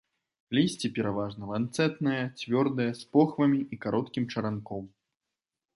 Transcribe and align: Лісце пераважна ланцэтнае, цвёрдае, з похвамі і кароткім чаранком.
Лісце 0.57 0.89
пераважна 0.95 1.43
ланцэтнае, 1.51 2.17
цвёрдае, 2.41 2.91
з 3.01 3.07
похвамі 3.17 3.59
і 3.77 3.81
кароткім 3.87 4.23
чаранком. 4.35 4.83